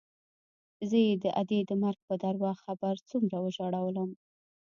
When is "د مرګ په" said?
1.69-2.15